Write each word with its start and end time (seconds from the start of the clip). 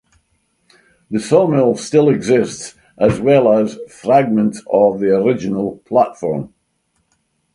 The 1.11 1.19
sawmill 1.19 1.75
still 1.75 2.09
exists 2.09 2.73
as 2.97 3.19
well 3.21 3.53
as 3.55 3.77
fragments 3.87 4.59
of 4.73 4.99
the 4.99 5.15
original 5.15 5.77
platform. 5.85 6.55